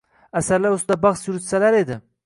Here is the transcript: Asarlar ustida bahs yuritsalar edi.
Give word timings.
Asarlar 0.39 0.79
ustida 0.79 0.99
bahs 1.05 1.23
yuritsalar 1.29 1.81
edi. 1.85 2.05